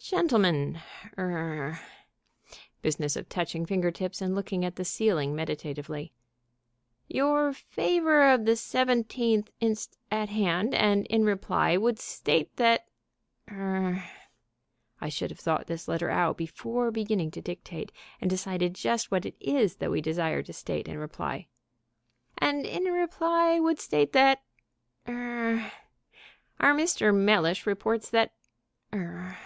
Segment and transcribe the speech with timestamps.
[0.00, 0.80] Gentlemen
[1.18, 1.80] er
[2.80, 6.14] (business of touching finger tips and looking at the ceiling meditatively)
[7.08, 9.98] Your favor of the 17th inst.
[10.10, 12.88] at hand, and in reply would state that
[13.50, 14.02] er
[14.98, 19.26] (I should have thought this letter out before beginning to dictate and decided just what
[19.26, 21.48] it is that we desire to state in reply)
[22.38, 24.42] and in reply would state that
[25.06, 25.70] er...
[26.60, 27.14] our Mr.
[27.14, 28.32] Mellish reports that
[28.94, 29.36] er